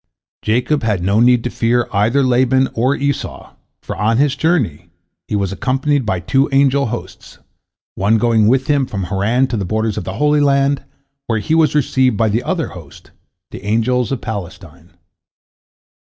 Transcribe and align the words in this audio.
"Jacob 0.41 0.81
had 0.81 1.03
no 1.03 1.19
need 1.19 1.43
to 1.43 1.51
fear 1.51 1.87
either 1.93 2.23
Laban 2.23 2.67
or 2.73 2.95
Esau, 2.95 3.53
for 3.83 3.95
on 3.95 4.17
his 4.17 4.35
journey 4.35 4.89
he 5.27 5.35
was 5.35 5.51
accompanied 5.51 6.07
by 6.07 6.19
two 6.19 6.49
angel 6.51 6.87
hosts, 6.87 7.37
one 7.93 8.17
going 8.17 8.47
with 8.47 8.65
him 8.65 8.87
from 8.87 9.03
Haran 9.03 9.45
to 9.45 9.57
the 9.57 9.63
borders 9.63 9.97
of 9.97 10.03
the 10.03 10.13
Holy 10.15 10.41
Land, 10.41 10.83
where 11.27 11.37
he 11.37 11.53
was 11.53 11.75
received 11.75 12.17
by 12.17 12.29
the 12.29 12.41
other 12.41 12.69
host, 12.69 13.11
the 13.51 13.63
angels 13.63 14.11
of 14.11 14.21
Palestine. 14.21 14.93